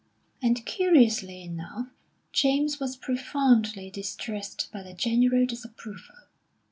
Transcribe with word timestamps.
And 0.41 0.65
curiously 0.65 1.43
enough, 1.43 1.89
James 2.33 2.79
was 2.79 2.95
profoundly 2.97 3.91
distressed 3.91 4.67
by 4.73 4.81
the 4.81 4.95
general 4.95 5.45
disapproval. 5.45 6.15